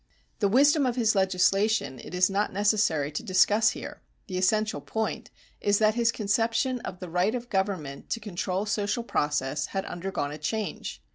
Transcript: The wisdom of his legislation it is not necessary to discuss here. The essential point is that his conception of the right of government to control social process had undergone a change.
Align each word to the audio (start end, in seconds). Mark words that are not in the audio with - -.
The 0.39 0.47
wisdom 0.47 0.87
of 0.87 0.95
his 0.95 1.13
legislation 1.13 1.99
it 2.03 2.15
is 2.15 2.27
not 2.27 2.51
necessary 2.51 3.11
to 3.11 3.21
discuss 3.21 3.69
here. 3.73 4.01
The 4.25 4.39
essential 4.39 4.81
point 4.81 5.29
is 5.59 5.77
that 5.77 5.93
his 5.93 6.11
conception 6.11 6.79
of 6.79 6.99
the 6.99 7.07
right 7.07 7.35
of 7.35 7.49
government 7.51 8.09
to 8.09 8.19
control 8.19 8.65
social 8.65 9.03
process 9.03 9.67
had 9.77 9.85
undergone 9.85 10.31
a 10.31 10.39
change. 10.39 11.03